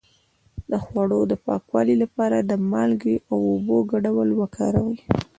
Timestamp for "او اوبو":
3.31-3.77